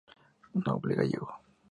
[0.67, 1.29] Noble gallego.